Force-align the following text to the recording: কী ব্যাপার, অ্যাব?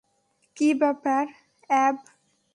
কী 0.57 0.67
ব্যাপার, 0.73 1.23
অ্যাব? 1.69 1.95